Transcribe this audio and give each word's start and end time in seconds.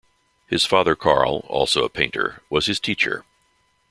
His 0.47 0.65
father 0.65 0.95
Karl, 0.95 1.45
also 1.47 1.83
a 1.83 1.87
painter, 1.89 2.41
was 2.49 2.65
his 2.65 2.79
teacher. 2.79 3.23